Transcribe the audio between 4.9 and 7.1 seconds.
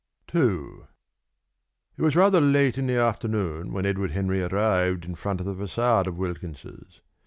in front of the façade of Wilkins's.